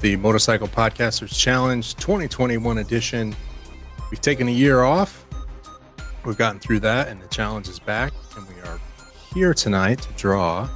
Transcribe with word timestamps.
the 0.00 0.16
Motorcycle 0.16 0.66
Podcasters 0.66 1.38
Challenge 1.38 1.94
2021 1.96 2.78
edition. 2.78 3.36
We've 4.10 4.20
taken 4.20 4.48
a 4.48 4.50
year 4.50 4.82
off. 4.82 5.26
We've 6.24 6.38
gotten 6.38 6.58
through 6.58 6.80
that, 6.80 7.08
and 7.08 7.20
the 7.20 7.28
challenge 7.28 7.68
is 7.68 7.78
back. 7.78 8.14
And 8.34 8.48
we 8.48 8.54
are 8.62 8.80
here 9.34 9.52
tonight 9.52 10.00
to 10.00 10.12
draw 10.14 10.70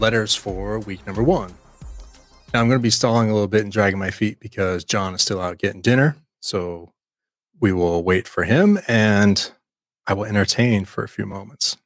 letters 0.00 0.34
for 0.34 0.80
week 0.80 1.06
number 1.06 1.22
one. 1.22 1.54
Now, 2.52 2.60
I'm 2.60 2.66
going 2.66 2.80
to 2.80 2.82
be 2.82 2.90
stalling 2.90 3.30
a 3.30 3.32
little 3.32 3.46
bit 3.46 3.62
and 3.62 3.70
dragging 3.70 4.00
my 4.00 4.10
feet 4.10 4.40
because 4.40 4.82
John 4.82 5.14
is 5.14 5.22
still 5.22 5.40
out 5.40 5.58
getting 5.58 5.80
dinner. 5.80 6.16
So 6.40 6.92
we 7.60 7.72
will 7.72 8.02
wait 8.02 8.26
for 8.26 8.42
him 8.42 8.80
and 8.88 9.52
I 10.08 10.14
will 10.14 10.24
entertain 10.24 10.86
for 10.86 11.04
a 11.04 11.08
few 11.08 11.24
moments. 11.24 11.76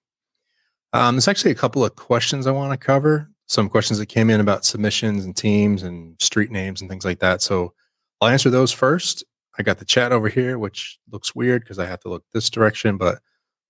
Um, 0.94 1.16
there's 1.16 1.28
actually 1.28 1.50
a 1.50 1.56
couple 1.56 1.84
of 1.84 1.94
questions 1.96 2.46
I 2.46 2.52
want 2.52 2.72
to 2.72 2.82
cover. 2.82 3.28
Some 3.46 3.68
questions 3.68 3.98
that 3.98 4.06
came 4.06 4.30
in 4.30 4.40
about 4.40 4.64
submissions 4.64 5.24
and 5.24 5.36
teams 5.36 5.82
and 5.82 6.20
street 6.20 6.50
names 6.50 6.80
and 6.80 6.88
things 6.88 7.04
like 7.04 7.18
that. 7.20 7.42
So 7.42 7.74
I'll 8.20 8.28
answer 8.28 8.50
those 8.50 8.72
first. 8.72 9.24
I 9.58 9.62
got 9.62 9.78
the 9.78 9.84
chat 9.84 10.12
over 10.12 10.28
here, 10.28 10.58
which 10.58 10.98
looks 11.10 11.34
weird 11.34 11.62
because 11.62 11.78
I 11.78 11.86
have 11.86 12.00
to 12.00 12.08
look 12.08 12.24
this 12.32 12.50
direction, 12.50 12.96
but 12.96 13.20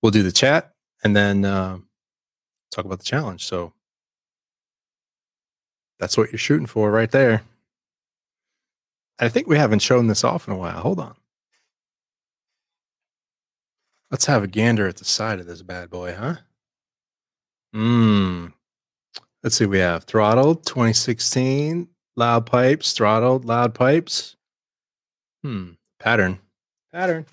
we'll 0.00 0.12
do 0.12 0.22
the 0.22 0.32
chat 0.32 0.72
and 1.02 1.14
then 1.14 1.44
uh, 1.44 1.78
talk 2.70 2.84
about 2.84 2.98
the 2.98 3.04
challenge. 3.04 3.44
So 3.44 3.72
that's 5.98 6.16
what 6.16 6.30
you're 6.30 6.38
shooting 6.38 6.66
for 6.66 6.90
right 6.90 7.10
there. 7.10 7.42
I 9.18 9.28
think 9.28 9.46
we 9.46 9.56
haven't 9.56 9.80
shown 9.80 10.06
this 10.06 10.24
off 10.24 10.48
in 10.48 10.54
a 10.54 10.56
while. 10.56 10.80
Hold 10.80 11.00
on. 11.00 11.14
Let's 14.10 14.26
have 14.26 14.42
a 14.42 14.48
gander 14.48 14.86
at 14.86 14.96
the 14.96 15.04
side 15.04 15.40
of 15.40 15.46
this 15.46 15.62
bad 15.62 15.90
boy, 15.90 16.14
huh? 16.14 16.36
Mmm. 17.74 18.52
Let's 19.44 19.56
see. 19.56 19.66
We 19.66 19.78
have 19.78 20.04
throttled 20.04 20.66
2016, 20.66 21.88
loud 22.16 22.46
pipes, 22.46 22.92
throttled, 22.92 23.44
loud 23.44 23.74
pipes. 23.74 24.34
Hmm. 25.44 25.72
Pattern. 26.00 26.40
Pattern. 26.92 27.26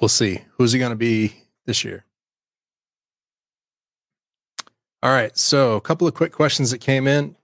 We'll 0.00 0.08
see. 0.08 0.40
Who's 0.52 0.72
he 0.72 0.78
going 0.78 0.90
to 0.90 0.96
be 0.96 1.34
this 1.66 1.84
year? 1.84 2.06
All 5.02 5.10
right. 5.12 5.36
So, 5.36 5.74
a 5.74 5.80
couple 5.80 6.08
of 6.08 6.14
quick 6.14 6.32
questions 6.32 6.70
that 6.70 6.78
came 6.78 7.06
in 7.06 7.36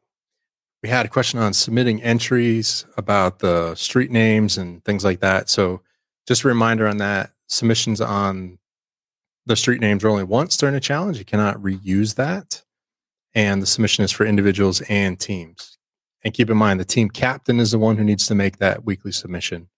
we 0.84 0.90
had 0.90 1.06
a 1.06 1.08
question 1.08 1.40
on 1.40 1.54
submitting 1.54 2.02
entries 2.02 2.84
about 2.98 3.38
the 3.38 3.74
street 3.74 4.10
names 4.10 4.58
and 4.58 4.84
things 4.84 5.02
like 5.02 5.20
that. 5.20 5.48
So 5.48 5.80
just 6.28 6.44
a 6.44 6.48
reminder 6.48 6.86
on 6.86 6.98
that 6.98 7.30
submissions 7.48 8.02
on 8.02 8.58
the 9.46 9.56
street 9.56 9.80
names 9.80 10.04
are 10.04 10.08
only 10.08 10.24
once 10.24 10.56
during 10.56 10.74
a 10.74 10.80
challenge. 10.80 11.18
You 11.18 11.24
cannot 11.24 11.56
reuse 11.56 12.14
that. 12.16 12.62
And 13.34 13.60
the 13.60 13.66
submission 13.66 14.04
is 14.04 14.12
for 14.12 14.24
individuals 14.24 14.80
and 14.82 15.18
teams. 15.18 15.76
And 16.22 16.32
keep 16.32 16.48
in 16.48 16.56
mind, 16.56 16.80
the 16.80 16.84
team 16.84 17.10
captain 17.10 17.60
is 17.60 17.72
the 17.72 17.78
one 17.78 17.96
who 17.96 18.04
needs 18.04 18.26
to 18.28 18.34
make 18.34 18.58
that 18.58 18.84
weekly 18.84 19.12
submission. 19.12 19.68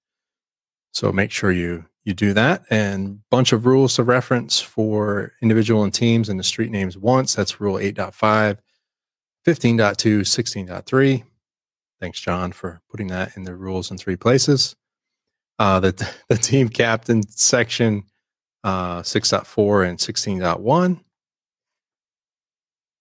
So 0.92 1.12
make 1.12 1.30
sure 1.30 1.50
you 1.50 1.86
you 2.04 2.14
do 2.14 2.32
that. 2.34 2.64
And 2.70 3.20
bunch 3.30 3.52
of 3.52 3.66
rules 3.66 3.96
to 3.96 4.04
reference 4.04 4.60
for 4.60 5.32
individual 5.42 5.82
and 5.82 5.92
teams 5.92 6.28
and 6.28 6.38
the 6.38 6.44
street 6.44 6.70
names 6.70 6.96
once. 6.96 7.34
That's 7.34 7.60
rule 7.60 7.74
8.5. 7.74 8.58
15.2, 9.44 10.20
16.3. 10.20 11.24
Thanks, 12.00 12.20
John, 12.20 12.52
for 12.52 12.80
putting 12.90 13.08
that 13.08 13.36
in 13.36 13.42
the 13.42 13.56
rules 13.56 13.90
in 13.90 13.98
three 13.98 14.16
places. 14.16 14.76
Uh, 15.58 15.80
the, 15.80 16.14
the 16.28 16.36
team 16.36 16.68
captain 16.68 17.26
section 17.28 18.04
uh, 18.66 19.00
6.4 19.02 19.88
and 19.88 19.96
16.1. 19.96 21.00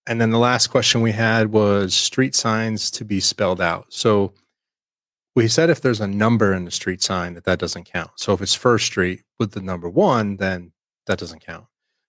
And 0.06 0.20
then 0.20 0.30
the 0.30 0.38
last 0.38 0.68
question 0.68 1.00
we 1.00 1.10
had 1.10 1.50
was 1.50 1.92
street 1.92 2.36
signs 2.36 2.88
to 2.92 3.04
be 3.04 3.18
spelled 3.18 3.60
out. 3.60 3.86
So 3.88 4.32
we 5.34 5.48
said 5.48 5.68
if 5.68 5.80
there's 5.80 6.00
a 6.00 6.06
number 6.06 6.54
in 6.54 6.64
the 6.64 6.70
street 6.70 7.02
sign 7.02 7.34
that 7.34 7.42
that 7.44 7.58
doesn't 7.58 7.90
count. 7.90 8.12
So 8.14 8.32
if 8.32 8.40
it's 8.40 8.54
First 8.54 8.86
Street 8.86 9.24
with 9.40 9.50
the 9.50 9.60
number 9.60 9.88
one, 9.88 10.36
then 10.36 10.70
that 11.08 11.18
doesn't 11.18 11.44
count. 11.44 11.66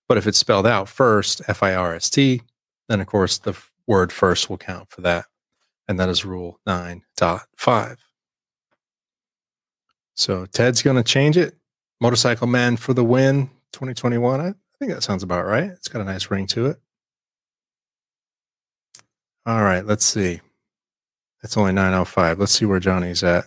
But 0.08 0.18
if 0.18 0.28
it's 0.28 0.38
spelled 0.38 0.66
out 0.66 0.88
first, 0.88 1.42
F 1.48 1.60
I 1.60 1.74
R 1.74 1.96
S 1.96 2.08
T, 2.08 2.42
then 2.88 3.00
of 3.00 3.08
course 3.08 3.38
the 3.38 3.60
word 3.88 4.12
first 4.12 4.48
will 4.48 4.56
count 4.56 4.88
for 4.90 5.00
that. 5.00 5.26
And 5.88 5.98
that 5.98 6.08
is 6.08 6.24
rule 6.24 6.60
9.5. 6.68 7.96
So 10.14 10.46
Ted's 10.46 10.82
going 10.82 10.96
to 10.96 11.02
change 11.02 11.36
it. 11.36 11.56
Motorcycle 12.00 12.46
Man 12.46 12.76
for 12.76 12.94
the 12.94 13.04
win 13.04 13.50
2021. 13.72 14.40
I 14.40 14.54
think 14.78 14.92
that 14.92 15.02
sounds 15.02 15.22
about 15.22 15.46
right. 15.46 15.70
It's 15.70 15.88
got 15.88 16.02
a 16.02 16.04
nice 16.04 16.30
ring 16.30 16.46
to 16.48 16.66
it. 16.66 16.78
All 19.46 19.62
right, 19.62 19.84
let's 19.84 20.04
see. 20.04 20.40
It's 21.42 21.56
only 21.56 21.72
9.05. 21.72 22.38
Let's 22.38 22.52
see 22.52 22.66
where 22.66 22.80
Johnny's 22.80 23.24
at. 23.24 23.44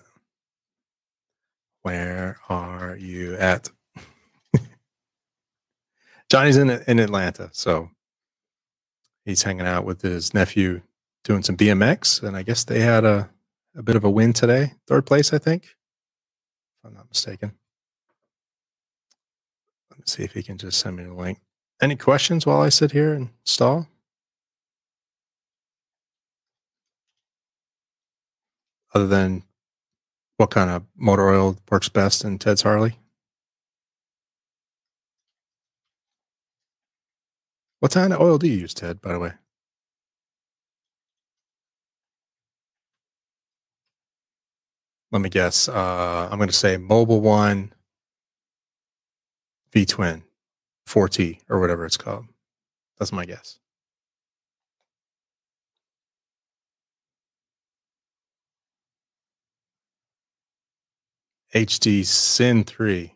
Where 1.83 2.39
are 2.49 2.97
you 2.97 3.35
at? 3.37 3.69
Johnny's 6.29 6.57
in 6.57 6.69
in 6.87 6.99
Atlanta, 6.99 7.49
so 7.53 7.89
he's 9.25 9.43
hanging 9.43 9.67
out 9.67 9.85
with 9.85 10.01
his 10.01 10.33
nephew 10.33 10.81
doing 11.23 11.43
some 11.43 11.57
BMX, 11.57 12.23
and 12.23 12.37
I 12.37 12.43
guess 12.43 12.63
they 12.65 12.81
had 12.81 13.05
a, 13.05 13.29
a 13.75 13.83
bit 13.83 13.95
of 13.97 14.03
a 14.03 14.09
win 14.09 14.33
today. 14.33 14.73
Third 14.87 15.05
place, 15.05 15.33
I 15.33 15.39
think, 15.39 15.65
if 15.65 15.71
I'm 16.85 16.93
not 16.95 17.09
mistaken. 17.09 17.53
See 20.05 20.23
if 20.23 20.33
he 20.33 20.43
can 20.43 20.57
just 20.57 20.79
send 20.79 20.97
me 20.97 21.03
the 21.03 21.13
link. 21.13 21.39
Any 21.81 21.95
questions 21.95 22.45
while 22.45 22.61
I 22.61 22.69
sit 22.69 22.91
here 22.91 23.13
and 23.13 23.29
stall? 23.43 23.87
Other 28.93 29.07
than 29.07 29.43
what 30.37 30.51
kind 30.51 30.69
of 30.69 30.83
motor 30.95 31.29
oil 31.29 31.57
works 31.69 31.89
best 31.89 32.23
in 32.23 32.37
Ted's 32.39 32.63
Harley? 32.63 32.97
What 37.79 37.93
kind 37.93 38.13
of 38.13 38.19
oil 38.19 38.37
do 38.37 38.47
you 38.47 38.57
use, 38.57 38.73
Ted, 38.73 39.01
by 39.01 39.13
the 39.13 39.19
way? 39.19 39.33
Let 45.11 45.21
me 45.21 45.29
guess. 45.29 45.67
Uh, 45.67 46.29
I'm 46.31 46.37
going 46.37 46.49
to 46.49 46.55
say 46.55 46.77
Mobil 46.77 47.19
One 47.21 47.73
V 49.71 49.85
Twin 49.85 50.23
4T 50.87 51.39
or 51.49 51.59
whatever 51.59 51.85
it's 51.85 51.97
called. 51.97 52.25
That's 52.99 53.11
my 53.11 53.25
guess. 53.25 53.57
HD 61.53 62.01
Syn3 62.01 63.11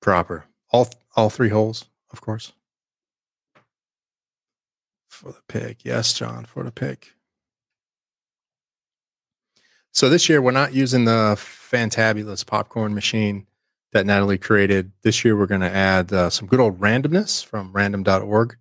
proper. 0.00 0.44
All 0.70 0.88
all 1.16 1.28
three 1.28 1.48
holes, 1.48 1.86
of 2.12 2.20
course. 2.20 2.52
For 5.08 5.32
the 5.32 5.42
pick. 5.48 5.84
Yes, 5.84 6.12
John, 6.14 6.44
for 6.44 6.62
the 6.62 6.72
pick. 6.72 7.14
So 9.92 10.08
this 10.08 10.28
year 10.28 10.40
we're 10.40 10.52
not 10.52 10.72
using 10.72 11.04
the 11.04 11.34
fantabulous 11.36 12.46
popcorn 12.46 12.94
machine 12.94 13.46
that 13.92 14.06
Natalie 14.06 14.38
created. 14.38 14.92
This 15.02 15.24
year 15.24 15.36
we're 15.36 15.46
going 15.46 15.60
to 15.60 15.70
add 15.70 16.12
uh, 16.12 16.30
some 16.30 16.48
good 16.48 16.60
old 16.60 16.80
randomness 16.80 17.44
from 17.44 17.72
random.org. 17.72 18.56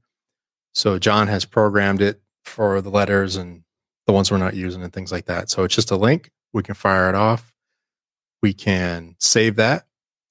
So 0.74 1.00
John 1.00 1.28
has 1.28 1.46
programmed 1.46 2.02
it 2.02 2.22
for 2.44 2.82
the 2.82 2.90
letters 2.90 3.36
and 3.36 3.64
the 4.08 4.14
ones 4.14 4.32
we're 4.32 4.38
not 4.38 4.56
using 4.56 4.84
and 4.84 4.92
things 4.92 5.12
like 5.12 5.26
that. 5.26 5.50
So 5.50 5.64
it's 5.64 5.76
just 5.76 5.92
a 5.92 5.96
link. 5.96 6.32
We 6.54 6.64
can 6.64 6.76
fire 6.76 7.10
it 7.10 7.16
off. 7.16 7.54
We 8.42 8.54
can 8.54 9.16
save 9.20 9.56
that 9.58 9.86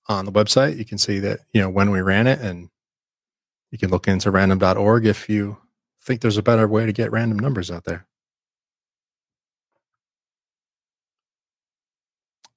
on 0.08 0.24
the 0.24 0.32
website. 0.32 0.76
You 0.76 0.84
can 0.84 0.98
see 0.98 1.18
that, 1.20 1.40
you 1.52 1.60
know, 1.60 1.70
when 1.70 1.90
we 1.90 2.00
ran 2.00 2.26
it 2.26 2.40
and 2.40 2.68
you 3.70 3.78
can 3.78 3.90
look 3.90 4.08
into 4.08 4.30
random.org 4.30 5.06
if 5.06 5.28
you 5.28 5.58
think 6.02 6.20
there's 6.20 6.36
a 6.36 6.42
better 6.42 6.66
way 6.66 6.86
to 6.86 6.92
get 6.92 7.12
random 7.12 7.38
numbers 7.38 7.70
out 7.70 7.84
there. 7.84 8.06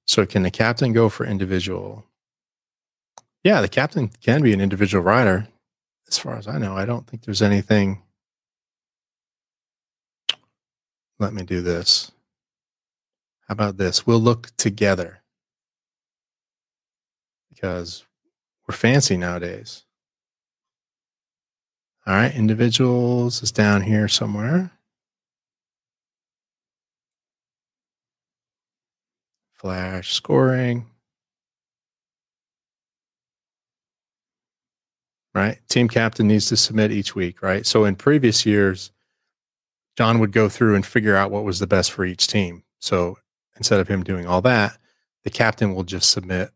So, 0.06 0.26
can 0.26 0.42
the 0.42 0.50
captain 0.50 0.92
go 0.92 1.08
for 1.08 1.24
individual? 1.24 2.04
Yeah, 3.44 3.60
the 3.60 3.68
captain 3.68 4.08
can 4.08 4.42
be 4.42 4.54
an 4.54 4.60
individual 4.62 5.04
rider. 5.04 5.46
As 6.08 6.18
far 6.18 6.36
as 6.36 6.48
I 6.48 6.56
know, 6.56 6.74
I 6.74 6.86
don't 6.86 7.06
think 7.06 7.24
there's 7.24 7.42
anything. 7.42 8.02
Let 11.18 11.34
me 11.34 11.42
do 11.42 11.60
this. 11.60 12.10
How 13.46 13.52
about 13.52 13.76
this? 13.76 14.06
We'll 14.06 14.18
look 14.18 14.50
together 14.56 15.22
because 17.50 18.06
we're 18.66 18.74
fancy 18.74 19.18
nowadays. 19.18 19.84
All 22.06 22.14
right, 22.14 22.34
individuals 22.34 23.42
is 23.42 23.52
down 23.52 23.82
here 23.82 24.08
somewhere. 24.08 24.70
Flash 29.52 30.12
scoring. 30.12 30.86
Right? 35.34 35.58
Team 35.68 35.88
captain 35.88 36.28
needs 36.28 36.48
to 36.50 36.56
submit 36.56 36.92
each 36.92 37.16
week, 37.16 37.42
right? 37.42 37.66
So 37.66 37.84
in 37.84 37.96
previous 37.96 38.46
years, 38.46 38.92
John 39.96 40.20
would 40.20 40.32
go 40.32 40.48
through 40.48 40.76
and 40.76 40.86
figure 40.86 41.16
out 41.16 41.30
what 41.30 41.44
was 41.44 41.58
the 41.58 41.66
best 41.66 41.90
for 41.90 42.04
each 42.04 42.28
team. 42.28 42.62
So 42.78 43.18
instead 43.56 43.80
of 43.80 43.88
him 43.88 44.04
doing 44.04 44.26
all 44.26 44.40
that, 44.42 44.78
the 45.24 45.30
captain 45.30 45.74
will 45.74 45.84
just 45.84 46.10
submit, 46.10 46.50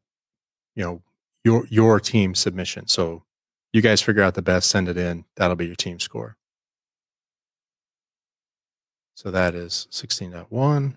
you 0.77 0.85
know, 0.85 1.03
your 1.45 1.67
your 1.71 1.99
team 1.99 2.35
submission. 2.35 2.87
So 2.87 3.25
you 3.73 3.83
guys 3.83 4.03
figure 4.03 4.23
out 4.23 4.35
the 4.35 4.43
best, 4.43 4.71
send 4.71 4.89
it 4.89 4.97
in. 4.97 5.25
That'll 5.37 5.57
be 5.57 5.67
your 5.67 5.77
team 5.77 5.99
score. 6.01 6.37
So 9.15 9.33
that 9.33 9.55
is 9.57 9.89
16.1. 9.91 10.95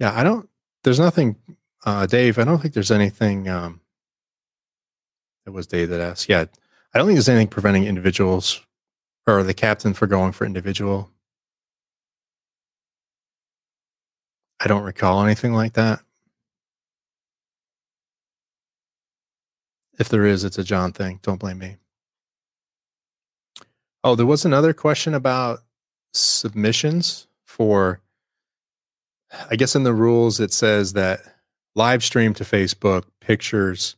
Yeah, 0.00 0.12
I 0.12 0.24
don't, 0.24 0.48
there's 0.82 0.98
nothing, 0.98 1.36
uh, 1.86 2.04
Dave, 2.04 2.38
I 2.38 2.44
don't 2.44 2.58
think 2.60 2.74
there's 2.74 2.90
anything, 2.90 3.48
um, 3.48 3.80
it 5.46 5.50
was 5.50 5.68
Dave 5.68 5.88
that 5.90 6.00
asked. 6.00 6.28
Yeah, 6.28 6.44
I 6.92 6.98
don't 6.98 7.06
think 7.06 7.16
there's 7.16 7.28
anything 7.28 7.46
preventing 7.46 7.84
individuals 7.84 8.60
or 9.26 9.42
the 9.44 9.54
captain 9.54 9.94
for 9.94 10.06
going 10.06 10.32
for 10.32 10.44
individual. 10.44 11.10
I 14.58 14.66
don't 14.66 14.82
recall 14.82 15.24
anything 15.24 15.52
like 15.52 15.74
that. 15.74 16.00
If 19.98 20.08
there 20.08 20.26
is, 20.26 20.44
it's 20.44 20.58
a 20.58 20.64
John 20.64 20.92
thing. 20.92 21.20
Don't 21.22 21.40
blame 21.40 21.58
me. 21.58 21.76
Oh, 24.02 24.14
there 24.14 24.26
was 24.26 24.44
another 24.44 24.72
question 24.72 25.14
about 25.14 25.60
submissions 26.12 27.28
for 27.44 28.00
I 29.50 29.56
guess 29.56 29.74
in 29.74 29.82
the 29.82 29.92
rules 29.92 30.40
it 30.40 30.52
says 30.52 30.92
that 30.94 31.35
live 31.76 32.02
stream 32.02 32.34
to 32.34 32.44
Facebook, 32.44 33.04
pictures 33.20 33.94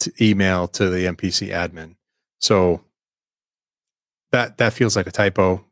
to 0.00 0.12
email 0.20 0.68
to 0.68 0.90
the 0.90 1.06
MPC 1.06 1.48
admin. 1.48 1.94
So 2.40 2.84
that 4.32 4.58
that 4.58 4.74
feels 4.74 4.96
like 4.96 5.06
a 5.06 5.12
typo. 5.12 5.64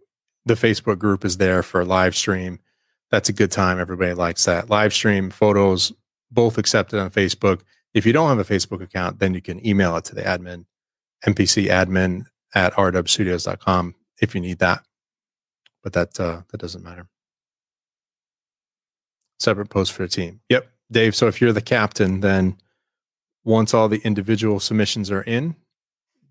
The 0.47 0.55
Facebook 0.55 0.99
group 0.99 1.25
is 1.25 1.37
there 1.37 1.63
for 1.63 1.85
live 1.85 2.17
stream. 2.17 2.61
That's 3.11 3.29
a 3.29 3.35
good 3.35 3.51
time. 3.51 3.79
Everybody 3.79 4.15
likes 4.15 4.45
that. 4.47 4.71
Live 4.71 4.95
stream 4.95 5.31
photos 5.31 5.93
both 6.31 6.57
accepted 6.57 6.99
on 6.99 7.11
Facebook. 7.11 7.61
If 7.93 8.07
you 8.07 8.13
don't 8.13 8.29
have 8.29 8.39
a 8.39 8.55
Facebook 8.55 8.81
account, 8.81 9.19
then 9.19 9.35
you 9.35 9.43
can 9.43 9.65
email 9.67 9.97
it 9.97 10.05
to 10.05 10.15
the 10.15 10.23
admin, 10.23 10.65
MPC 11.27 11.67
admin 11.67 12.27
at 12.55 12.73
rwstudios.com 12.75 13.97
if 14.23 14.35
you 14.35 14.41
need 14.41 14.61
that. 14.61 14.83
But 15.83 15.93
that 15.95 16.21
uh, 16.21 16.43
that 16.51 16.61
doesn't 16.61 16.85
matter 16.85 17.09
separate 19.41 19.71
post 19.71 19.93
for 19.93 20.05
a 20.05 20.09
team. 20.09 20.41
Yep, 20.49 20.69
Dave. 20.91 21.15
So 21.15 21.29
if 21.29 21.41
you're 21.41 21.53
the 21.53 21.61
captain, 21.61 22.21
then 22.21 22.57
once 23.45 23.75
all 23.75 23.89
the 23.89 24.01
individual 24.05 24.61
submissions 24.61 25.11
are 25.11 25.23
in, 25.23 25.57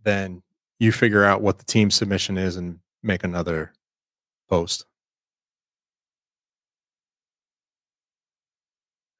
then 0.03 0.41
you 0.79 0.91
figure 0.91 1.23
out 1.23 1.41
what 1.41 1.57
the 1.57 1.65
team 1.65 1.91
submission 1.91 2.37
is 2.37 2.55
and 2.55 2.79
make 3.03 3.23
another 3.23 3.73
post. 4.49 4.85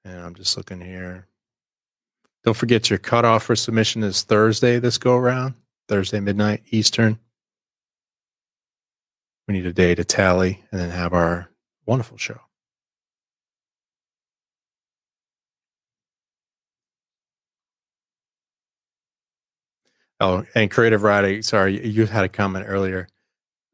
And 0.06 0.20
I'm 0.20 0.36
just 0.36 0.58
looking 0.58 0.82
here. 0.82 1.28
Don't 2.44 2.56
forget 2.56 2.90
your 2.90 3.00
cutoff 3.00 3.44
for 3.44 3.56
submission 3.56 4.04
is 4.04 4.24
Thursday 4.24 4.80
this 4.80 4.98
go 4.98 5.16
around, 5.16 5.56
Thursday 5.88 6.20
midnight 6.20 6.64
Eastern. 6.72 7.20
We 9.48 9.54
need 9.54 9.66
a 9.66 9.74
day 9.74 9.96
to 9.96 10.06
tally 10.06 10.64
and 10.72 10.80
then 10.80 10.90
have 10.92 11.14
our 11.14 11.50
wonderful 11.86 12.18
show. 12.18 12.40
Oh, 20.20 20.46
and 20.54 20.70
creative 20.70 21.04
writing. 21.04 21.42
Sorry, 21.42 21.86
you 21.88 22.06
had 22.06 22.26
a 22.26 22.30
comment 22.30 22.66
earlier. 22.68 23.08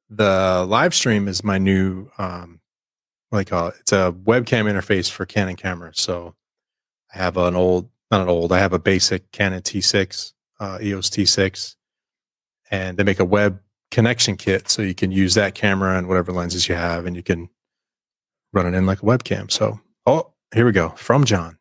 The 0.09 0.65
live 0.67 0.93
stream 0.93 1.27
is 1.27 1.43
my 1.43 1.57
new, 1.57 2.09
um, 2.17 2.59
what 3.29 3.39
do 3.39 3.41
you 3.41 3.45
call 3.45 3.67
it? 3.69 3.75
It's 3.79 3.91
a 3.91 4.15
webcam 4.23 4.71
interface 4.71 5.09
for 5.09 5.25
Canon 5.25 5.55
cameras. 5.55 5.99
So 5.99 6.35
I 7.13 7.17
have 7.17 7.37
an 7.37 7.55
old, 7.55 7.89
not 8.11 8.21
an 8.21 8.29
old, 8.29 8.51
I 8.51 8.59
have 8.59 8.73
a 8.73 8.79
basic 8.79 9.31
Canon 9.31 9.63
T6, 9.63 10.33
uh, 10.59 10.77
EOS 10.81 11.09
T6, 11.09 11.75
and 12.69 12.97
they 12.97 13.03
make 13.03 13.19
a 13.19 13.25
web 13.25 13.59
connection 13.89 14.37
kit. 14.37 14.69
So 14.69 14.83
you 14.83 14.93
can 14.93 15.11
use 15.11 15.33
that 15.33 15.55
camera 15.55 15.97
and 15.97 16.07
whatever 16.07 16.31
lenses 16.31 16.69
you 16.69 16.75
have, 16.75 17.07
and 17.07 17.15
you 17.15 17.23
can 17.23 17.49
run 18.53 18.67
it 18.67 18.77
in 18.77 18.85
like 18.85 19.01
a 19.01 19.05
webcam. 19.05 19.49
So, 19.49 19.79
oh, 20.05 20.31
here 20.53 20.65
we 20.65 20.71
go 20.71 20.89
from 20.89 21.25
John. 21.25 21.57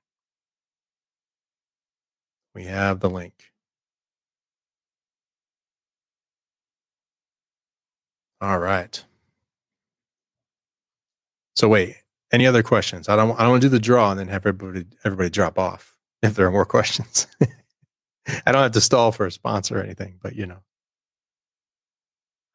We 2.54 2.64
have 2.64 3.00
the 3.00 3.08
link. 3.08 3.53
All 8.44 8.58
right. 8.58 9.02
So 11.56 11.66
wait, 11.66 11.96
any 12.30 12.46
other 12.46 12.62
questions? 12.62 13.08
I 13.08 13.16
don't. 13.16 13.30
I 13.40 13.42
don't 13.42 13.52
want 13.52 13.62
to 13.62 13.68
do 13.68 13.70
the 13.70 13.80
draw 13.80 14.10
and 14.10 14.20
then 14.20 14.28
have 14.28 14.44
everybody 14.44 14.84
everybody 15.02 15.30
drop 15.30 15.58
off 15.58 15.96
if 16.22 16.34
there 16.34 16.46
are 16.46 16.50
more 16.50 16.66
questions. 16.76 17.26
I 17.40 18.52
don't 18.52 18.60
have 18.60 18.72
to 18.72 18.82
stall 18.82 19.12
for 19.12 19.24
a 19.24 19.32
sponsor 19.32 19.78
or 19.78 19.82
anything, 19.82 20.18
but 20.22 20.36
you 20.36 20.44
know. 20.44 20.58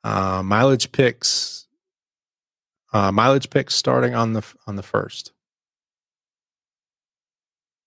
Uh, 0.03 0.43
mileage 0.43 0.91
picks. 0.91 1.67
Uh, 2.93 3.11
mileage 3.11 3.49
picks 3.49 3.73
starting 3.73 4.13
on 4.13 4.33
the 4.33 4.45
on 4.67 4.75
the 4.75 4.83
first. 4.83 5.31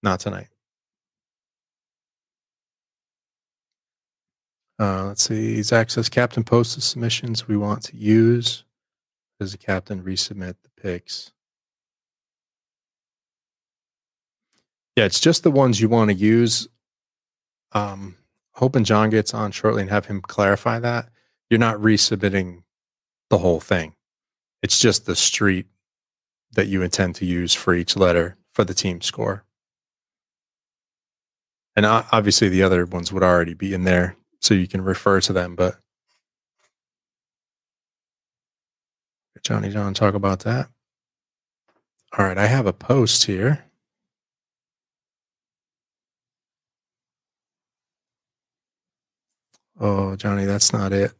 Not 0.03 0.19
tonight. 0.19 0.49
Uh, 4.79 5.07
let's 5.07 5.23
see. 5.23 5.63
Zach 5.63 5.91
says 5.91 6.09
captain 6.09 6.45
posts 6.45 6.75
the 6.75 6.81
submissions 6.81 7.47
we 7.47 7.57
want 7.57 7.83
to 7.85 7.97
use. 7.97 8.65
Does 9.39 9.53
the 9.53 9.59
captain 9.59 10.03
resubmit 10.03 10.57
the 10.63 10.71
picks? 10.81 11.33
Yeah, 14.97 15.05
it's 15.05 15.21
just 15.21 15.43
the 15.43 15.51
ones 15.51 15.81
you 15.81 15.89
want 15.89 16.11
to 16.11 16.17
use. 16.17 16.69
Um, 17.73 18.17
hoping 18.55 18.85
John 18.85 19.11
gets 19.11 19.33
on 19.33 19.51
shortly 19.51 19.83
and 19.83 19.91
have 19.91 20.07
him 20.07 20.21
clarify 20.21 20.79
that. 20.81 21.09
You're 21.49 21.59
not 21.59 21.79
resubmitting 21.79 22.63
the 23.31 23.39
whole 23.39 23.61
thing. 23.61 23.95
It's 24.63 24.79
just 24.79 25.07
the 25.07 25.17
street 25.17 25.67
that 26.53 26.67
you 26.67 26.83
intend 26.83 27.15
to 27.17 27.27
use 27.27 27.55
for 27.55 27.75
each 27.75 27.97
letter 27.97 28.37
for 28.51 28.65
the 28.65 28.75
team 28.75 29.01
score. 29.01 29.45
And 31.75 31.87
obviously, 31.87 32.51
the 32.51 32.63
other 32.63 32.85
ones 32.85 33.13
would 33.13 33.23
already 33.23 33.55
be 33.55 33.73
in 33.73 33.85
there 33.85 34.17
so 34.43 34.55
you 34.55 34.67
can 34.69 34.82
refer 34.82 35.20
to 35.22 35.32
them. 35.32 35.56
But 35.56 35.77
Johnny 39.43 39.70
John 39.70 39.94
talk 39.94 40.15
about 40.15 40.41
that. 40.41 40.69
All 42.17 42.27
right, 42.27 42.39
I 42.39 42.46
have 42.46 42.67
a 42.67 42.72
post 42.72 43.25
here. 43.25 43.65
Oh, 49.81 50.15
Johnny, 50.17 50.44
that's 50.44 50.72
not 50.72 50.93
it. 50.93 51.13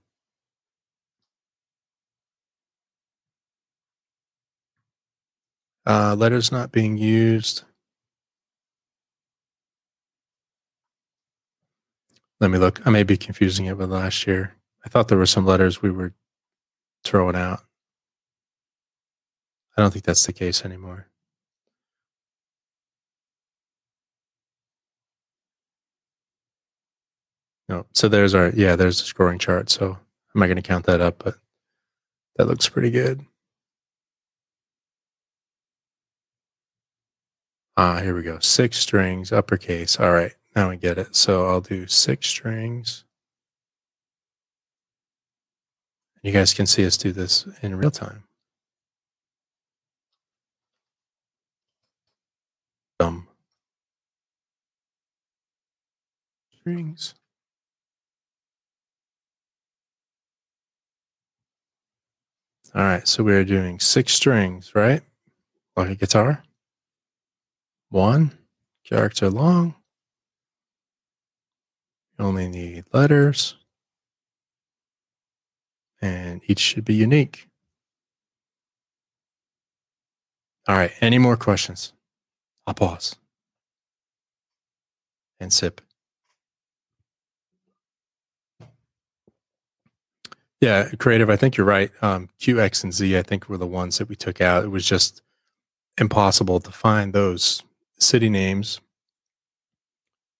Uh, 5.87 6.14
letters 6.17 6.52
not 6.52 6.71
being 6.71 6.97
used. 6.97 7.64
Let 12.43 12.51
me 12.51 12.59
look. 12.59 12.85
I 12.85 12.91
may 12.91 13.05
be 13.05 13.17
confusing 13.17 13.67
it 13.67 13.79
with 13.79 13.89
last 13.93 14.27
year. 14.27 14.57
I 14.85 14.89
thought 14.89 15.07
there 15.07 15.17
were 15.17 15.27
some 15.27 15.47
letters 15.47 15.81
we 15.81 15.93
were 15.93 16.13
throwing 17.05 17.37
out. 17.37 17.61
I 19.77 19.81
don't 19.81 19.93
think 19.93 20.05
that's 20.05 20.27
the 20.27 20.33
case 20.33 20.65
anymore. 20.65 21.07
No. 27.69 27.87
So 27.95 28.09
there's 28.09 28.35
our 28.35 28.49
yeah, 28.49 28.75
there's 28.75 28.99
the 28.99 29.05
scoring 29.05 29.39
chart. 29.39 29.71
So 29.71 29.97
I'm 30.35 30.41
not 30.41 30.47
going 30.47 30.57
to 30.57 30.63
count 30.63 30.87
that 30.87 31.01
up, 31.01 31.23
but 31.23 31.37
that 32.35 32.49
looks 32.49 32.69
pretty 32.69 32.91
good. 32.91 33.25
Ah, 37.77 38.01
here 38.01 38.17
we 38.17 38.23
go. 38.23 38.41
Six 38.41 38.79
strings, 38.79 39.31
uppercase. 39.31 40.01
All 40.01 40.11
right. 40.11 40.33
Now 40.54 40.71
I 40.71 40.76
get 40.76 40.99
it. 40.99 41.16
So 41.16 41.47
I'll 41.49 41.61
do 41.61 41.87
six 41.87 42.28
strings. 42.28 43.04
You 46.23 46.32
guys 46.32 46.54
can 46.54 46.66
see 46.66 46.87
us 46.87 46.97
do 46.97 47.11
this 47.11 47.47
in 47.62 47.75
real 47.75 47.90
time. 47.90 48.25
Um, 53.00 53.26
strings. 56.52 57.14
All 62.75 62.82
right, 62.82 63.06
so 63.06 63.23
we're 63.25 63.44
doing 63.44 63.80
six 63.80 64.14
strings, 64.14 64.75
right? 64.75 65.02
Like 65.76 65.90
a 65.90 65.94
guitar. 65.94 66.42
One 67.90 68.32
character 68.85 69.28
long 69.28 69.75
only 72.23 72.49
need 72.49 72.85
letters. 72.93 73.57
and 76.02 76.43
each 76.49 76.59
should 76.59 76.85
be 76.85 76.95
unique. 76.95 77.49
All 80.69 80.76
right. 80.76 80.93
Any 81.00 81.19
more 81.19 81.37
questions? 81.37 81.93
I'll 82.67 82.75
pause 82.75 83.17
and 85.41 85.52
sip. 85.52 85.81
Yeah, 90.61 90.91
creative. 90.99 91.29
I 91.29 91.37
think 91.37 91.57
you're 91.57 91.67
right. 91.67 91.91
Um, 92.02 92.29
Q, 92.38 92.61
X, 92.61 92.85
and 92.85 92.95
Z, 92.95 93.19
I 93.19 93.23
think 93.23 93.49
were 93.49 93.59
the 93.59 93.67
ones 93.67 93.99
that 93.99 94.09
we 94.09 94.14
took 94.14 94.41
out. 94.41 94.64
It 94.64 94.69
was 94.69 94.87
just 94.87 95.23
impossible 95.99 96.61
to 96.61 96.71
find 96.71 97.12
those 97.12 97.62
city 97.99 98.31
names, 98.31 98.81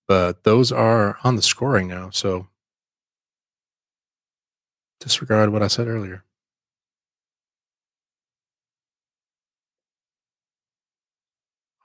but 0.07 0.45
those 0.45 0.73
are 0.73 1.19
on 1.25 1.37
the 1.37 1.43
scoring 1.43 1.89
now. 1.89 2.11
So 2.11 2.49
disregard 5.01 5.51
what 5.51 5.63
I 5.63 5.69
said 5.69 5.89
earlier. 5.89 6.25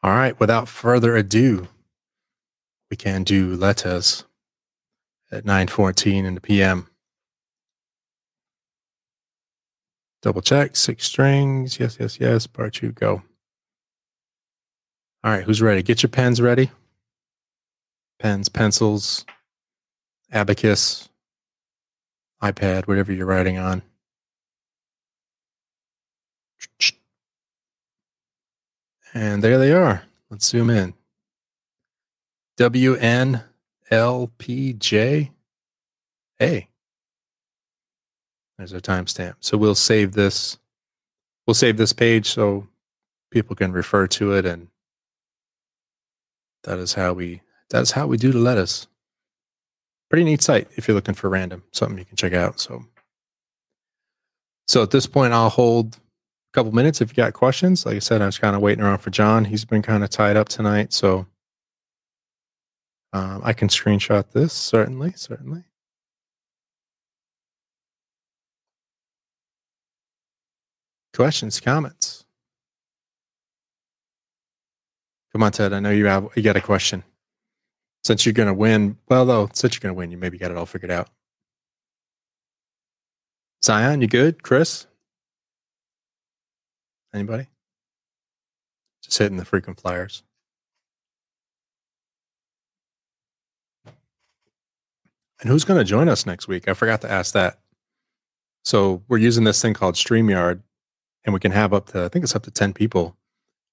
All 0.04 0.12
right, 0.12 0.40
without 0.40 0.70
further 0.70 1.16
ado, 1.16 1.68
we 2.90 2.96
can 2.96 3.24
do 3.24 3.56
letters 3.56 4.24
at 5.32 5.44
9:14 5.44 6.26
in 6.26 6.36
the 6.36 6.42
PM. 6.42 6.88
Double 10.22 10.42
check, 10.42 10.76
six 10.76 11.06
strings. 11.06 11.80
Yes, 11.80 11.98
yes, 12.00 12.20
yes. 12.20 12.48
Part 12.48 12.76
two, 12.76 12.92
go. 12.92 13.24
All 15.24 15.32
right, 15.32 15.44
who's 15.44 15.62
ready? 15.62 15.84
Get 15.84 16.04
your 16.04 16.10
pens 16.10 16.40
ready. 16.40 16.72
Pens, 18.20 18.50
pencils, 18.50 19.26
abacus, 20.32 21.10
iPad, 22.42 22.88
whatever 22.88 23.14
you're 23.14 23.26
writing 23.26 23.58
on. 23.58 23.82
And 29.14 29.44
there 29.44 29.58
they 29.58 29.72
are. 29.72 30.04
Let's 30.30 30.46
zoom 30.46 30.70
in. 30.70 30.94
WNLPJ 32.58 33.44
A. 36.42 36.68
There's 38.58 38.74
a 38.74 38.82
timestamp. 38.82 39.36
So 39.40 39.58
we'll 39.58 39.76
save 39.76 40.14
this. 40.14 40.58
We'll 41.46 41.54
save 41.54 41.78
this 41.78 41.94
page 41.94 42.28
so 42.30 42.68
people 43.32 43.56
can 43.56 43.72
refer 43.72 44.08
to 44.08 44.34
it, 44.34 44.46
and 44.46 44.68
that 46.64 46.80
is 46.80 46.94
how 46.94 47.14
we. 47.14 47.42
That 47.70 47.82
is 47.82 47.92
how 47.92 48.08
we 48.08 48.18
do 48.18 48.32
the 48.32 48.40
lettuce. 48.40 48.88
Pretty 50.10 50.24
neat 50.24 50.42
site 50.42 50.70
if 50.76 50.88
you're 50.88 50.96
looking 50.96 51.16
for 51.16 51.30
random 51.30 51.64
something 51.72 51.98
you 51.98 52.06
can 52.06 52.16
check 52.16 52.34
out. 52.34 52.60
So, 52.60 52.86
so 54.68 54.84
at 54.84 54.92
this 54.92 55.06
point, 55.06 55.34
I'll 55.34 55.50
hold 55.50 55.96
a 55.96 56.00
couple 56.54 56.72
minutes 56.72 57.02
if 57.02 57.10
you 57.10 57.16
got 57.16 57.34
questions. 57.34 57.86
Like 57.86 57.98
I 57.98 58.00
said, 58.00 58.22
I 58.22 58.26
was 58.26 58.38
kind 58.38 58.56
of 58.56 58.62
waiting 58.62 58.84
around 58.84 59.00
for 59.00 59.10
John. 59.10 59.46
He's 59.46 59.66
been 59.66 59.82
kind 59.82 60.04
of 60.04 60.10
tied 60.10 60.38
up 60.38 60.48
tonight, 60.48 60.94
so 60.94 61.26
um, 63.12 63.42
I 63.44 63.52
can 63.54 63.68
screenshot 63.68 64.32
this 64.32 64.54
certainly, 64.54 65.12
certainly. 65.16 65.64
Questions, 71.14 71.60
comments? 71.60 72.26
Come 75.34 75.44
on, 75.44 75.52
Ted. 75.52 75.74
I 75.74 75.80
know 75.80 75.90
you 75.90 76.06
have 76.06 76.30
you 76.36 76.44
got 76.44 76.56
a 76.56 76.62
question. 76.62 77.04
Since 78.08 78.26
you're 78.26 78.32
going 78.32 78.48
to 78.48 78.54
win, 78.54 78.96
well, 79.10 79.26
though, 79.26 79.50
since 79.52 79.76
you're 79.76 79.82
going 79.82 79.94
to 79.94 79.98
win, 79.98 80.12
you 80.12 80.18
maybe 80.18 80.38
got 80.38 80.50
it 80.50 80.56
all 80.56 80.66
figured 80.66 80.92
out. 80.92 81.10
Zion, 83.66 84.00
you 84.00 84.08
good? 84.08 84.44
Chris? 84.44 84.88
Anybody? 87.14 87.48
Just 89.04 89.18
hitting 89.18 89.36
the 89.36 89.44
freaking 89.44 89.78
flyers. 89.78 90.24
And 95.42 95.50
who's 95.50 95.66
going 95.66 95.78
to 95.78 95.84
join 95.84 96.08
us 96.08 96.26
next 96.26 96.48
week? 96.48 96.70
I 96.70 96.74
forgot 96.76 97.02
to 97.02 97.12
ask 97.12 97.34
that. 97.34 97.60
So 98.64 99.04
we're 99.10 99.18
using 99.18 99.44
this 99.44 99.62
thing 99.62 99.74
called 99.74 99.96
StreamYard 99.96 100.62
and 101.26 101.34
we 101.34 101.42
can 101.42 101.52
have 101.52 101.74
up 101.74 101.88
to 101.88 102.06
I 102.06 102.08
think 102.08 102.24
it's 102.24 102.38
up 102.38 102.44
to 102.44 102.52
10 102.52 102.72
people. 102.72 103.18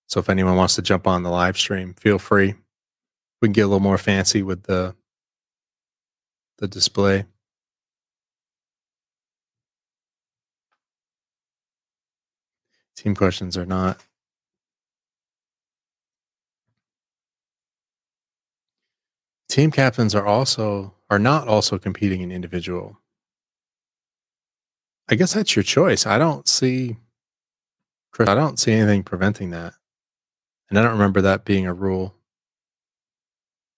So 0.09 0.19
if 0.19 0.29
anyone 0.29 0.57
wants 0.57 0.75
to 0.75 0.83
jump 0.83 1.07
on 1.07 1.23
the 1.23 1.31
live 1.31 1.57
stream, 1.57 1.95
feel 1.95 2.19
free. 2.19 2.57
We 3.45 3.49
can 3.49 3.53
get 3.53 3.67
a 3.67 3.67
little 3.67 3.81
more 3.81 3.99
fancy 3.99 4.43
with 4.43 4.63
the 4.63 4.95
the 6.57 6.67
display. 6.67 7.27
Team 12.97 13.15
questions 13.15 13.59
are 13.59 13.67
not. 13.67 14.03
Team 19.51 19.71
captains 19.71 20.15
are 20.15 20.25
also 20.25 20.95
are 21.11 21.19
not 21.19 21.47
also 21.47 21.77
competing 21.77 22.23
in 22.23 22.33
individual. 22.33 22.99
I 25.07 25.17
guess 25.17 25.35
that's 25.35 25.55
your 25.55 25.65
choice. 25.65 26.07
I 26.07 26.17
don't 26.17 26.49
see 26.49 26.97
Chris, 28.11 28.27
I 28.27 28.35
don't 28.35 28.59
see 28.59 28.73
anything 28.73 29.03
preventing 29.03 29.51
that. 29.51 29.75
And 30.71 30.79
I 30.79 30.83
don't 30.83 30.93
remember 30.93 31.21
that 31.21 31.45
being 31.45 31.67
a 31.67 31.75
rule. 31.75 32.15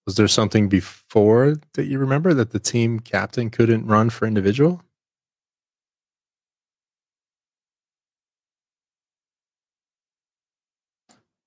Was 0.07 0.15
there 0.15 0.29
something 0.29 0.69
before 0.69 1.57
that 1.75 1.87
you 1.87 1.99
remember 1.99 2.33
that 2.33 2.53
the 2.53 2.61
team 2.61 3.01
captain 3.01 3.51
couldn't 3.51 3.87
run 3.87 4.09
for 4.09 4.27
individual? 4.27 4.83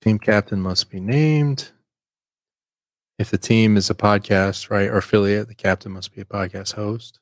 Team 0.02 0.20
captain 0.20 0.62
must 0.62 0.90
be 0.90 1.00
named. 1.00 1.72
If 3.18 3.32
the 3.32 3.38
team 3.38 3.78
is 3.78 3.90
a 3.90 3.96
podcast, 3.96 4.70
right, 4.70 4.90
or 4.90 4.98
affiliate, 4.98 5.48
the 5.48 5.56
captain 5.56 5.94
must 5.94 6.14
be 6.14 6.22
a 6.22 6.26
podcast 6.26 6.74
host. 6.74 7.20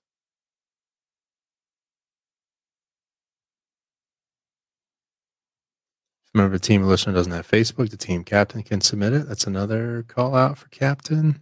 Remember, 6.38 6.56
the 6.56 6.64
team 6.64 6.84
listener 6.84 7.14
doesn't 7.14 7.32
have 7.32 7.50
Facebook. 7.50 7.90
The 7.90 7.98
team 7.98 8.24
captain 8.24 8.62
can 8.62 8.80
submit 8.80 9.12
it. 9.12 9.28
That's 9.28 9.48
another 9.48 10.06
call 10.08 10.36
out 10.36 10.60
for 10.60 10.68
captain. 10.68 11.42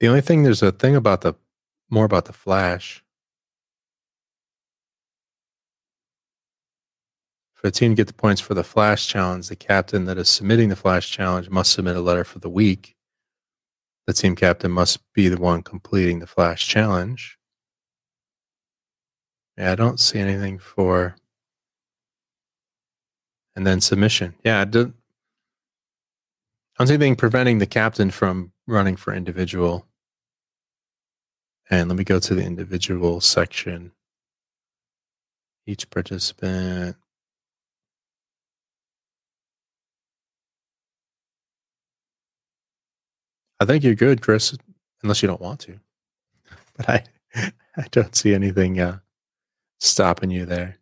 The 0.00 0.08
only 0.08 0.20
thing 0.20 0.42
there's 0.42 0.64
a 0.64 0.72
thing 0.72 0.96
about 0.96 1.20
the 1.20 1.34
more 1.90 2.04
about 2.04 2.24
the 2.24 2.32
flash. 2.32 3.04
For 7.54 7.68
the 7.68 7.70
team 7.70 7.92
to 7.92 7.94
get 7.94 8.08
the 8.08 8.14
points 8.14 8.40
for 8.40 8.54
the 8.54 8.64
flash 8.64 9.06
challenge, 9.06 9.46
the 9.46 9.54
captain 9.54 10.06
that 10.06 10.18
is 10.18 10.28
submitting 10.28 10.70
the 10.70 10.74
flash 10.74 11.08
challenge 11.08 11.50
must 11.50 11.72
submit 11.72 11.94
a 11.94 12.00
letter 12.00 12.24
for 12.24 12.40
the 12.40 12.50
week. 12.50 12.96
The 14.08 14.12
team 14.12 14.34
captain 14.34 14.72
must 14.72 14.98
be 15.12 15.28
the 15.28 15.40
one 15.40 15.62
completing 15.62 16.18
the 16.18 16.26
flash 16.26 16.66
challenge. 16.66 17.38
Yeah, 19.56 19.70
I 19.70 19.74
don't 19.76 20.00
see 20.00 20.18
anything 20.18 20.58
for 20.58 21.14
and 23.58 23.66
then 23.66 23.80
submission. 23.80 24.36
Yeah, 24.44 24.60
I 24.60 24.64
don't, 24.66 24.94
see 26.86 26.94
anything 26.94 27.16
preventing 27.16 27.58
the 27.58 27.66
captain 27.66 28.08
from 28.12 28.52
running 28.68 28.94
for 28.94 29.12
individual. 29.12 29.84
And 31.68 31.88
let 31.88 31.98
me 31.98 32.04
go 32.04 32.20
to 32.20 32.36
the 32.36 32.44
individual 32.44 33.20
section. 33.20 33.90
Each 35.66 35.90
participant. 35.90 36.96
I 43.58 43.64
think 43.64 43.82
you're 43.82 43.96
good, 43.96 44.22
Chris, 44.22 44.56
unless 45.02 45.20
you 45.20 45.26
don't 45.26 45.42
want 45.42 45.58
to. 45.62 45.80
But 46.76 46.88
I, 46.88 47.04
I 47.76 47.86
don't 47.90 48.14
see 48.14 48.34
anything 48.34 48.78
uh, 48.78 49.00
stopping 49.80 50.30
you 50.30 50.46
there. 50.46 50.77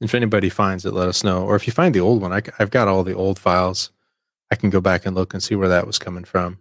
If 0.00 0.14
anybody 0.14 0.50
finds 0.50 0.84
it, 0.84 0.92
let 0.92 1.08
us 1.08 1.24
know. 1.24 1.44
Or 1.44 1.56
if 1.56 1.66
you 1.66 1.72
find 1.72 1.94
the 1.94 2.00
old 2.00 2.20
one, 2.20 2.32
I, 2.32 2.42
have 2.58 2.70
got 2.70 2.88
all 2.88 3.02
the 3.02 3.14
old 3.14 3.38
files. 3.38 3.90
I 4.50 4.54
can 4.54 4.70
go 4.70 4.80
back 4.80 5.06
and 5.06 5.16
look 5.16 5.32
and 5.32 5.42
see 5.42 5.54
where 5.54 5.68
that 5.68 5.86
was 5.86 5.98
coming 5.98 6.24
from. 6.24 6.58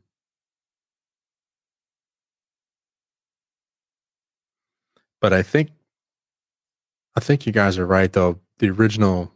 But 5.19 5.33
I 5.33 5.43
think, 5.43 5.71
I 7.15 7.19
think 7.19 7.45
you 7.45 7.51
guys 7.51 7.77
are 7.77 7.85
right 7.85 8.11
though. 8.11 8.39
The 8.59 8.69
original, 8.69 9.33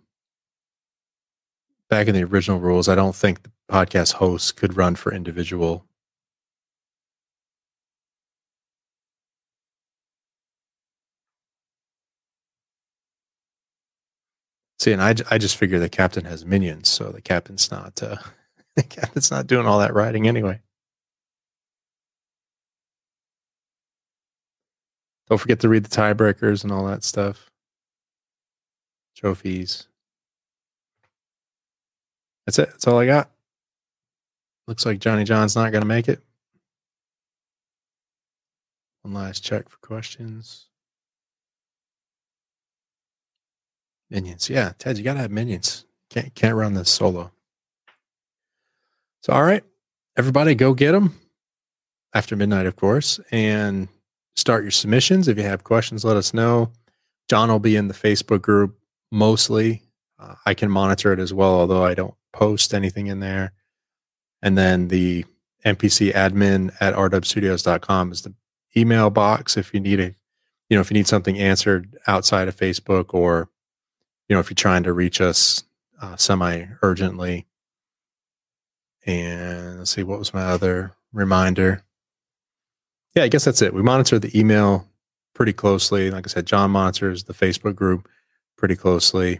back 1.89 2.07
in 2.07 2.15
the 2.15 2.23
original 2.23 2.59
rules, 2.59 2.87
I 2.87 2.95
don't 2.95 3.15
think 3.15 3.43
the 3.43 3.51
podcast 3.69 4.13
hosts 4.13 4.51
could 4.53 4.77
run 4.77 4.95
for 4.95 5.13
individual 5.13 5.85
See, 14.79 14.93
and 14.93 15.01
I, 15.01 15.13
I 15.29 15.37
just 15.37 15.57
figure 15.57 15.77
the 15.77 15.89
captain 15.89 16.23
has 16.25 16.45
minions, 16.45 16.87
so 16.87 17.11
the 17.11 17.21
captain's 17.21 17.69
not 17.69 18.01
uh, 18.01 18.15
the 18.75 18.83
captain's 18.83 19.29
not 19.29 19.47
doing 19.47 19.65
all 19.65 19.79
that 19.79 19.93
riding 19.93 20.27
anyway. 20.27 20.61
Don't 25.29 25.37
forget 25.37 25.59
to 25.59 25.69
read 25.69 25.83
the 25.83 25.89
tiebreakers 25.89 26.63
and 26.63 26.71
all 26.71 26.85
that 26.87 27.03
stuff. 27.03 27.51
Trophies. 29.15 29.87
That's 32.45 32.57
it. 32.57 32.69
That's 32.69 32.87
all 32.87 32.97
I 32.97 33.05
got. 33.05 33.29
Looks 34.67 34.85
like 34.85 34.99
Johnny 34.99 35.23
John's 35.23 35.55
not 35.55 35.71
going 35.71 35.81
to 35.81 35.87
make 35.87 36.07
it. 36.07 36.23
One 39.03 39.13
last 39.13 39.43
check 39.43 39.69
for 39.69 39.77
questions. 39.77 40.68
Minions. 44.09 44.49
Yeah, 44.49 44.73
Ted, 44.77 44.97
you 44.97 45.03
got 45.03 45.13
to 45.13 45.19
have 45.19 45.31
minions. 45.31 45.85
Can't 46.09 46.33
can't 46.33 46.55
run 46.55 46.73
this 46.73 46.89
solo. 46.89 47.31
So 49.21 49.33
all 49.33 49.43
right, 49.43 49.63
everybody 50.17 50.55
go 50.55 50.73
get 50.73 50.93
them 50.93 51.19
after 52.13 52.35
midnight, 52.35 52.65
of 52.65 52.75
course, 52.75 53.19
and 53.31 53.87
start 54.35 54.63
your 54.63 54.71
submissions. 54.71 55.27
If 55.27 55.37
you 55.37 55.43
have 55.43 55.63
questions, 55.63 56.03
let 56.03 56.17
us 56.17 56.33
know. 56.33 56.71
John 57.29 57.49
will 57.49 57.59
be 57.59 57.75
in 57.75 57.87
the 57.87 57.93
Facebook 57.93 58.41
group 58.41 58.79
mostly. 59.11 59.83
Uh, 60.17 60.35
I 60.45 60.53
can 60.53 60.71
monitor 60.71 61.13
it 61.13 61.19
as 61.19 61.33
well, 61.33 61.51
although 61.51 61.83
I 61.83 61.93
don't 61.93 62.15
post 62.33 62.73
anything 62.73 63.07
in 63.07 63.19
there. 63.19 63.53
And 64.41 64.57
then 64.57 64.87
the 64.87 65.25
MPC 65.65 66.13
admin 66.13 66.73
at 66.79 66.95
rwstudios.com 66.95 68.11
is 68.11 68.23
the 68.23 68.33
email 68.75 69.09
box 69.09 69.57
if 69.57 69.73
you 69.73 69.79
need 69.79 69.99
a, 69.99 70.15
you 70.69 70.77
know, 70.77 70.81
if 70.81 70.89
you 70.89 70.95
need 70.95 71.07
something 71.07 71.37
answered 71.37 71.97
outside 72.07 72.47
of 72.47 72.55
Facebook 72.55 73.13
or, 73.13 73.49
you 74.29 74.35
know, 74.35 74.39
if 74.39 74.49
you're 74.49 74.55
trying 74.55 74.83
to 74.83 74.93
reach 74.93 75.19
us 75.19 75.63
uh, 76.01 76.15
semi 76.15 76.65
urgently. 76.81 77.45
And 79.05 79.79
let's 79.79 79.91
see, 79.91 80.03
what 80.03 80.19
was 80.19 80.33
my 80.33 80.43
other 80.43 80.95
reminder? 81.11 81.83
yeah, 83.15 83.23
I 83.23 83.27
guess 83.27 83.45
that's 83.45 83.61
it. 83.61 83.73
We 83.73 83.81
monitor 83.81 84.19
the 84.19 84.37
email 84.37 84.87
pretty 85.33 85.53
closely. 85.53 86.11
Like 86.11 86.27
I 86.27 86.29
said, 86.29 86.45
John 86.45 86.71
monitors 86.71 87.23
the 87.23 87.33
Facebook 87.33 87.75
group 87.75 88.07
pretty 88.57 88.75
closely. 88.75 89.39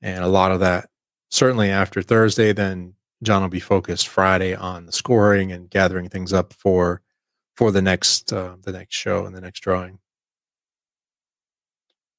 And 0.00 0.24
a 0.24 0.28
lot 0.28 0.52
of 0.52 0.60
that, 0.60 0.88
certainly 1.30 1.70
after 1.70 2.02
Thursday, 2.02 2.52
then 2.52 2.94
John 3.22 3.42
will 3.42 3.48
be 3.48 3.60
focused 3.60 4.08
Friday 4.08 4.54
on 4.54 4.86
the 4.86 4.92
scoring 4.92 5.52
and 5.52 5.70
gathering 5.70 6.08
things 6.08 6.32
up 6.32 6.52
for 6.52 7.02
for 7.54 7.70
the 7.70 7.82
next 7.82 8.32
uh, 8.32 8.56
the 8.62 8.72
next 8.72 8.96
show 8.96 9.24
and 9.26 9.34
the 9.34 9.40
next 9.40 9.60
drawing. 9.60 9.98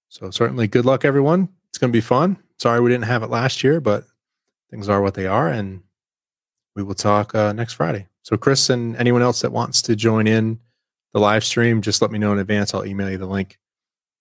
So 0.07 0.31
certainly, 0.31 0.67
good 0.67 0.85
luck, 0.85 1.03
everyone. 1.03 1.50
It's 1.75 1.77
going 1.77 1.91
to 1.91 1.98
be 1.98 2.00
fun. 2.00 2.38
Sorry 2.58 2.79
we 2.79 2.89
didn't 2.89 3.03
have 3.03 3.22
it 3.22 3.29
last 3.29 3.62
year, 3.62 3.82
but 3.82 4.05
things 4.72 4.88
are 4.88 5.01
what 5.01 5.13
they 5.13 5.27
are, 5.27 5.50
and 5.50 5.82
we 6.74 6.84
will 6.84 6.96
talk 6.96 7.36
uh, 7.36 7.51
next 7.51 7.74
Friday. 7.74 8.08
So, 8.22 8.38
Chris 8.38 8.70
and 8.70 8.96
anyone 8.96 9.22
else 9.22 9.41
that 9.41 9.51
wants 9.51 9.82
to 9.82 9.96
join 9.98 10.25
in 10.25 10.62
the 11.12 11.20
live 11.20 11.44
stream, 11.44 11.82
just 11.82 12.01
let 12.01 12.12
me 12.12 12.17
know 12.17 12.32
in 12.32 12.39
advance. 12.39 12.74
I'll 12.74 12.86
email 12.86 13.10
you 13.10 13.17
the 13.17 13.25
link. 13.25 13.60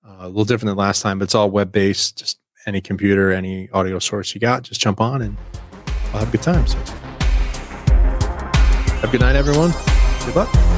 Uh, 0.05 0.17
a 0.23 0.27
little 0.27 0.45
different 0.45 0.71
than 0.71 0.77
last 0.77 1.01
time, 1.01 1.21
but 1.21 1.27
it's 1.27 1.37
all 1.37 1.49
web 1.49 1.71
based. 1.71 2.19
Just 2.19 2.41
any 2.67 2.81
computer, 2.81 3.31
any 3.31 3.71
audio 3.71 4.01
source 4.01 4.35
you 4.35 4.41
got, 4.41 4.65
just 4.65 4.81
jump 4.81 5.01
on 5.01 5.23
and 5.23 5.37
I'll 6.07 6.25
have 6.25 6.29
a 6.31 6.33
good 6.33 6.43
time. 6.43 6.67
So, 6.67 6.77
have 8.97 9.05
a 9.05 9.13
good 9.13 9.21
night, 9.21 9.37
everyone. 9.37 9.71
Good 10.27 10.35
luck. 10.35 10.74